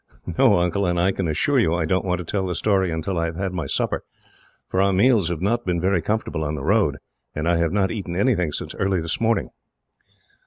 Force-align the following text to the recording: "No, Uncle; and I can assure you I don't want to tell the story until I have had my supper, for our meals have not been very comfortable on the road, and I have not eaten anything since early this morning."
"No, 0.39 0.57
Uncle; 0.57 0.87
and 0.87 0.99
I 0.99 1.11
can 1.11 1.27
assure 1.27 1.59
you 1.59 1.75
I 1.75 1.85
don't 1.85 2.03
want 2.03 2.17
to 2.17 2.25
tell 2.25 2.47
the 2.47 2.55
story 2.55 2.89
until 2.89 3.19
I 3.19 3.25
have 3.25 3.35
had 3.35 3.53
my 3.53 3.67
supper, 3.67 4.03
for 4.67 4.81
our 4.81 4.91
meals 4.91 5.29
have 5.29 5.41
not 5.43 5.63
been 5.63 5.79
very 5.79 6.01
comfortable 6.01 6.43
on 6.43 6.55
the 6.55 6.63
road, 6.65 6.97
and 7.35 7.47
I 7.47 7.57
have 7.57 7.71
not 7.71 7.91
eaten 7.91 8.15
anything 8.15 8.51
since 8.51 8.73
early 8.73 8.99
this 8.99 9.21
morning." 9.21 9.51